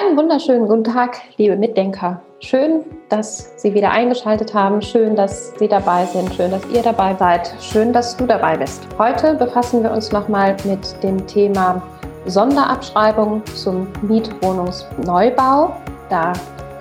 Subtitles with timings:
[0.00, 2.22] Einen wunderschönen guten Tag, liebe Mitdenker.
[2.38, 4.80] Schön, dass Sie wieder eingeschaltet haben.
[4.80, 6.32] Schön, dass Sie dabei sind.
[6.34, 7.54] Schön, dass ihr dabei seid.
[7.60, 8.80] Schön, dass du dabei bist.
[8.98, 11.82] Heute befassen wir uns nochmal mit dem Thema
[12.24, 15.76] Sonderabschreibung zum Mietwohnungsneubau.
[16.08, 16.32] Da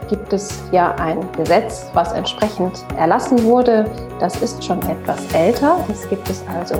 [0.07, 3.86] gibt es ja ein Gesetz, was entsprechend erlassen wurde.
[4.21, 5.83] Das ist schon etwas älter.
[5.89, 6.75] Das gibt es also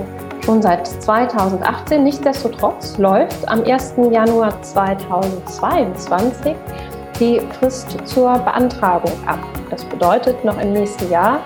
[0.50, 2.02] schon seit 2018.
[2.02, 3.94] Nichtsdestotrotz läuft am 1.
[4.10, 6.56] Januar 2022
[7.20, 9.38] die Frist zur Beantragung ab.
[9.70, 11.38] Das bedeutet, noch im nächsten Jahr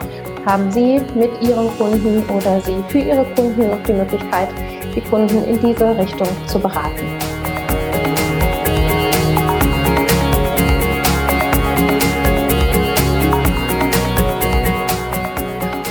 [0.47, 4.49] haben Sie mit Ihren Kunden oder Sie für Ihre Kunden noch die Möglichkeit,
[4.95, 7.34] die Kunden in diese Richtung zu beraten.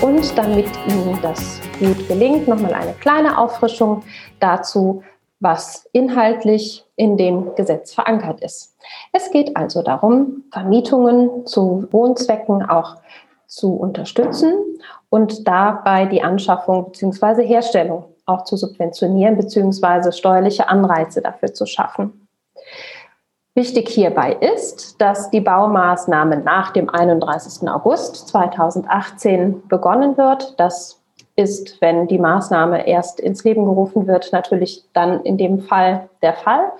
[0.03, 4.03] Und damit Ihnen das gut gelingt, nochmal eine kleine Auffrischung
[4.41, 5.01] dazu,
[5.39, 8.75] was inhaltlich in dem Gesetz verankert ist.
[9.13, 12.97] Es geht also darum, Vermietungen zu Wohnzwecken auch
[13.47, 14.53] zu unterstützen
[15.07, 17.45] und dabei die Anschaffung bzw.
[17.47, 20.11] Herstellung auch zu subventionieren bzw.
[20.11, 22.22] steuerliche Anreize dafür zu schaffen.
[23.55, 27.69] Wichtig hierbei ist, dass die Baumaßnahme nach dem 31.
[27.69, 30.59] August 2018 begonnen wird.
[30.59, 31.03] Das
[31.35, 36.33] ist, wenn die Maßnahme erst ins Leben gerufen wird, natürlich dann in dem Fall der
[36.33, 36.71] Fall.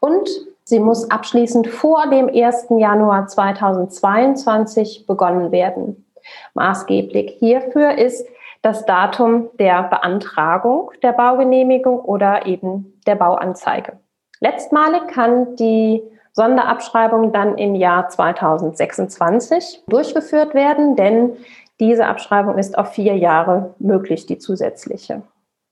[0.00, 0.26] Und
[0.64, 2.68] sie muss abschließend vor dem 1.
[2.78, 6.06] Januar 2022 begonnen werden.
[6.54, 8.26] Maßgeblich hierfür ist
[8.62, 13.98] das Datum der Beantragung der Baugenehmigung oder eben der Bauanzeige.
[14.40, 16.02] Letztmalig kann die
[16.32, 21.36] Sonderabschreibung dann im Jahr 2026 durchgeführt werden, denn
[21.78, 25.22] diese Abschreibung ist auf vier Jahre möglich, die zusätzliche.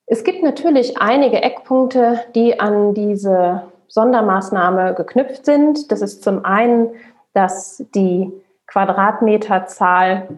[0.06, 5.92] Es gibt natürlich einige Eckpunkte, die an diese Sondermaßnahme geknüpft sind.
[5.92, 6.91] Das ist zum einen,
[7.33, 8.33] dass die
[8.67, 10.28] Quadratmeterzahl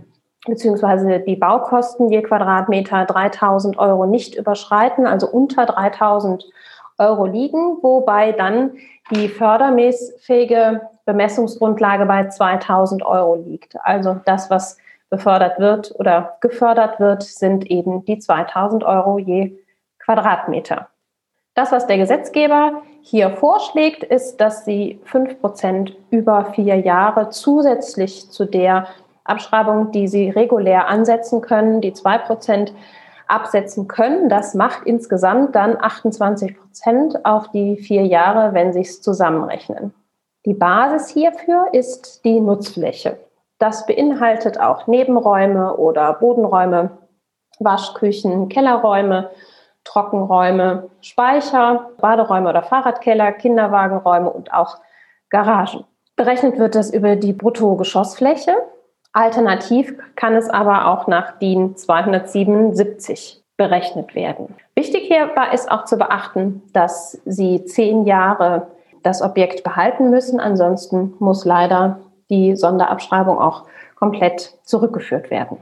[0.46, 1.20] bzw.
[1.24, 6.44] die Baukosten je Quadratmeter 3000 Euro nicht überschreiten, also unter 3000
[7.02, 8.72] Euro liegen, wobei dann
[9.10, 13.76] die fördermäßige Bemessungsgrundlage bei 2000 Euro liegt.
[13.82, 14.78] Also das, was
[15.10, 19.52] befördert wird oder gefördert wird, sind eben die 2000 Euro je
[19.98, 20.88] Quadratmeter.
[21.54, 28.46] Das, was der Gesetzgeber hier vorschlägt, ist, dass Sie 5% über vier Jahre zusätzlich zu
[28.46, 28.86] der
[29.24, 32.72] Abschreibung, die Sie regulär ansetzen können, die 2%
[33.32, 34.28] absetzen können.
[34.28, 39.94] Das macht insgesamt dann 28% auf die vier Jahre, wenn Sie es zusammenrechnen.
[40.44, 43.18] Die Basis hierfür ist die Nutzfläche.
[43.58, 46.90] Das beinhaltet auch Nebenräume oder Bodenräume,
[47.60, 49.30] Waschküchen, Kellerräume,
[49.84, 54.78] Trockenräume, Speicher, Baderäume oder Fahrradkeller, Kinderwagenräume und auch
[55.30, 55.84] Garagen.
[56.16, 58.56] Berechnet wird das über die Bruttogeschossfläche.
[59.12, 64.54] Alternativ kann es aber auch nach DIN 277 berechnet werden.
[64.74, 68.68] Wichtig hierbei ist auch zu beachten, dass Sie zehn Jahre
[69.02, 70.40] das Objekt behalten müssen.
[70.40, 73.64] Ansonsten muss leider die Sonderabschreibung auch
[73.96, 75.58] komplett zurückgeführt werden.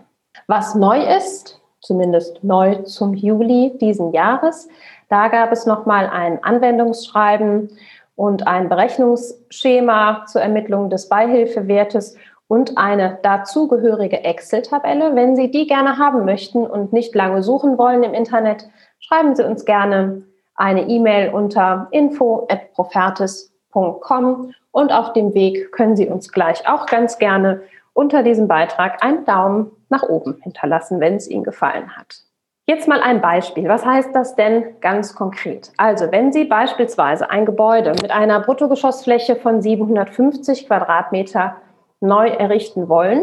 [0.46, 4.68] Was neu ist, zumindest neu zum Juli diesen Jahres,
[5.08, 7.70] da gab es nochmal ein Anwendungsschreiben
[8.14, 12.16] und ein Berechnungsschema zur Ermittlung des Beihilfewertes
[12.50, 15.14] und eine dazugehörige Excel-Tabelle.
[15.14, 18.68] Wenn Sie die gerne haben möchten und nicht lange suchen wollen im Internet,
[18.98, 20.24] schreiben Sie uns gerne
[20.56, 27.62] eine E-Mail unter info@profertis.com und auf dem Weg können Sie uns gleich auch ganz gerne
[27.92, 32.24] unter diesem Beitrag einen Daumen nach oben hinterlassen, wenn es Ihnen gefallen hat.
[32.66, 33.68] Jetzt mal ein Beispiel.
[33.68, 35.70] Was heißt das denn ganz konkret?
[35.76, 41.54] Also, wenn Sie beispielsweise ein Gebäude mit einer Bruttogeschossfläche von 750 Quadratmeter
[42.00, 43.22] neu errichten wollen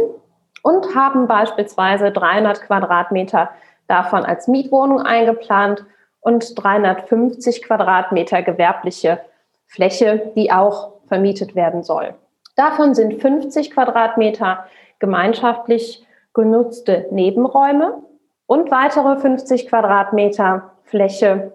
[0.64, 3.50] und haben beispielsweise 300 Quadratmeter
[3.88, 5.86] davon als Mietwohnung eingeplant
[6.20, 9.20] und 350 Quadratmeter gewerbliche
[9.66, 12.14] Fläche, die auch vermietet werden soll.
[12.56, 14.66] Davon sind 50 Quadratmeter
[15.00, 18.02] gemeinschaftlich genutzte Nebenräume
[18.46, 21.54] und weitere 50 Quadratmeter Fläche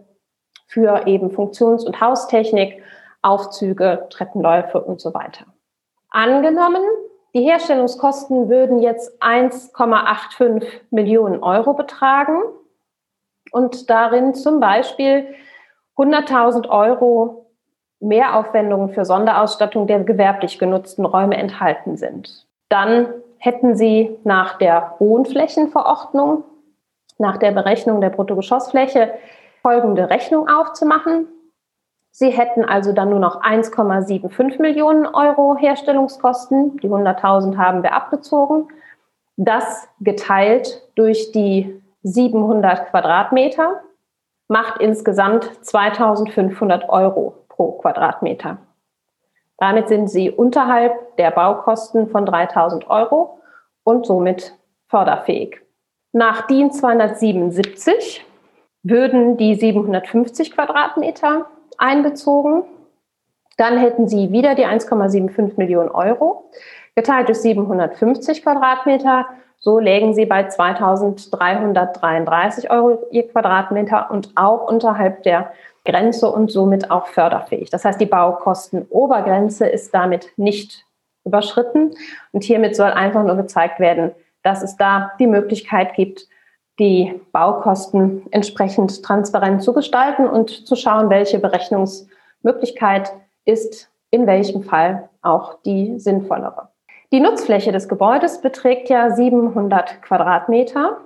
[0.67, 2.83] für eben Funktions- und Haustechnik,
[3.21, 5.45] Aufzüge, Treppenläufe und so weiter.
[6.11, 6.83] Angenommen,
[7.35, 12.43] die Herstellungskosten würden jetzt 1,85 Millionen Euro betragen
[13.53, 15.27] und darin zum Beispiel
[15.97, 17.47] 100.000 Euro
[18.01, 22.47] Mehraufwendungen für Sonderausstattung der gewerblich genutzten Räume enthalten sind.
[22.69, 23.09] Dann
[23.39, 26.45] hätten Sie nach der Wohnflächenverordnung,
[27.19, 29.13] nach der Berechnung der Bruttogeschossfläche
[29.63, 31.29] folgende Rechnung aufzumachen.
[32.15, 36.77] Sie hätten also dann nur noch 1,75 Millionen Euro Herstellungskosten.
[36.79, 38.69] Die 100.000 haben wir abgezogen.
[39.37, 43.81] Das geteilt durch die 700 Quadratmeter
[44.47, 48.59] macht insgesamt 2.500 Euro pro Quadratmeter.
[49.57, 53.41] Damit sind Sie unterhalb der Baukosten von 3.000 Euro
[53.85, 54.55] und somit
[54.89, 55.63] förderfähig.
[56.13, 58.27] Nach DIN 277
[58.83, 61.47] würden die 750 Quadratmeter
[61.83, 62.63] einbezogen.
[63.59, 66.51] Dann hätten Sie wieder die 1,75 Millionen Euro
[66.95, 69.27] geteilt durch 750 Quadratmeter.
[69.59, 75.53] So lägen Sie bei 2.333 Euro je Quadratmeter und auch unterhalb der
[75.85, 77.69] Grenze und somit auch förderfähig.
[77.71, 80.87] Das heißt, die Baukostenobergrenze ist damit nicht
[81.25, 81.95] überschritten.
[82.33, 84.13] Und hiermit soll einfach nur gezeigt werden,
[84.43, 86.29] dass es da die Möglichkeit gibt,
[86.79, 93.13] die Baukosten entsprechend transparent zu gestalten und zu schauen, welche Berechnungsmöglichkeit
[93.45, 96.69] ist in welchem Fall auch die sinnvollere.
[97.13, 100.99] Die Nutzfläche des Gebäudes beträgt ja 700 Quadratmeter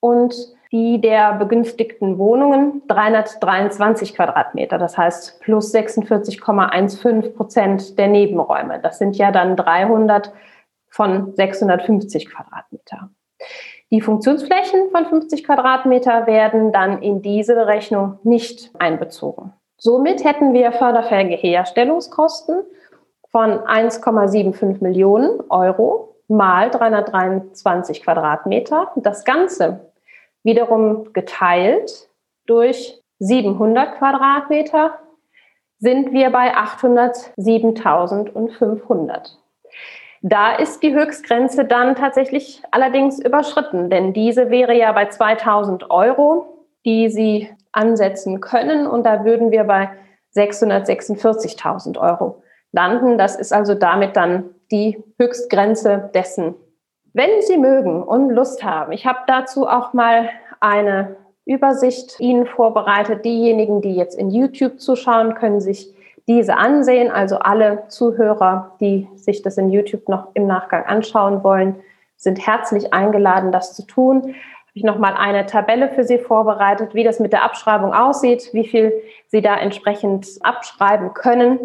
[0.00, 0.34] und
[0.72, 4.78] die der begünstigten Wohnungen 323 Quadratmeter.
[4.78, 8.78] Das heißt plus 46,15 Prozent der Nebenräume.
[8.80, 10.32] Das sind ja dann 300
[10.88, 13.10] von 650 Quadratmeter.
[13.90, 19.52] Die Funktionsflächen von 50 Quadratmeter werden dann in diese Berechnung nicht einbezogen.
[19.76, 22.62] Somit hätten wir förderfähige Herstellungskosten
[23.30, 28.92] von 1,75 Millionen Euro mal 323 Quadratmeter.
[28.94, 29.90] Das Ganze
[30.44, 32.08] wiederum geteilt
[32.46, 35.00] durch 700 Quadratmeter
[35.78, 39.32] sind wir bei 807.500.
[40.22, 46.66] Da ist die Höchstgrenze dann tatsächlich allerdings überschritten, denn diese wäre ja bei 2000 Euro,
[46.84, 49.90] die Sie ansetzen können und da würden wir bei
[50.34, 53.16] 646.000 Euro landen.
[53.16, 56.54] Das ist also damit dann die Höchstgrenze dessen.
[57.12, 60.28] Wenn Sie mögen und Lust haben, ich habe dazu auch mal
[60.60, 61.16] eine
[61.46, 63.24] Übersicht Ihnen vorbereitet.
[63.24, 65.92] Diejenigen, die jetzt in YouTube zuschauen, können sich
[66.30, 67.10] diese ansehen.
[67.10, 71.82] Also alle Zuhörer, die sich das in YouTube noch im Nachgang anschauen wollen,
[72.16, 74.22] sind herzlich eingeladen, das zu tun.
[74.22, 78.50] Habe ich noch mal eine Tabelle für Sie vorbereitet, wie das mit der Abschreibung aussieht,
[78.52, 78.92] wie viel
[79.26, 81.58] Sie da entsprechend abschreiben können.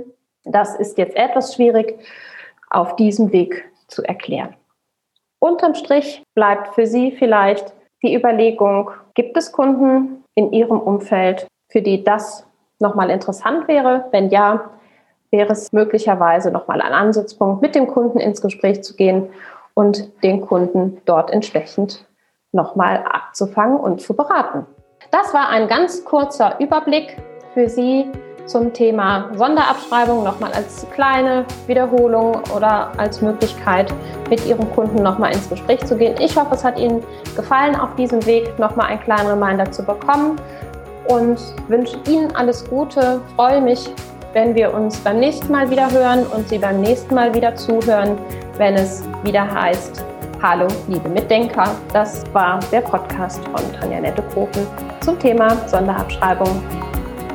[0.46, 2.00] Das ist jetzt etwas schwierig
[2.72, 4.56] auf diesem Weg zu erklären.
[5.38, 7.72] Unterm Strich bleibt für Sie vielleicht
[8.02, 12.45] die Überlegung, gibt es Kunden in Ihrem Umfeld, für die das
[12.80, 14.06] nochmal interessant wäre?
[14.12, 14.72] Wenn ja,
[15.32, 19.30] wäre es möglicherweise nochmal ein Ansatzpunkt, mit dem Kunden ins Gespräch zu gehen
[19.74, 22.06] und den Kunden dort entsprechend
[22.52, 24.66] nochmal abzufangen und zu beraten.
[25.12, 27.18] Das war ein ganz kurzer Überblick
[27.54, 28.10] für Sie
[28.46, 33.92] zum Thema Sonderabschreibung nochmal als kleine Wiederholung oder als Möglichkeit,
[34.30, 36.16] mit Ihrem Kunden nochmal ins Gespräch zu gehen.
[36.20, 37.04] Ich hoffe, es hat Ihnen
[37.36, 40.40] gefallen, auf diesem Weg nochmal einen kleinen Reminder zu bekommen
[41.08, 43.22] und wünsche Ihnen alles Gute.
[43.36, 43.90] Freue mich,
[44.34, 48.18] wenn wir uns beim nächsten Mal wieder hören und Sie beim nächsten Mal wieder zuhören,
[48.58, 50.04] wenn es wieder heißt,
[50.42, 51.76] Hallo, liebe Mitdenker.
[51.92, 54.68] Das war der Podcast von Tanja Nettekofen
[55.02, 56.62] zum Thema Sonderabschreibung.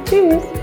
[0.04, 0.59] Tschüss!